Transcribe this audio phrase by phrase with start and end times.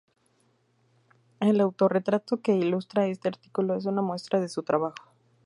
[1.39, 4.95] El autorretrato que ilustra este artículo, es una muestra de su trabajo.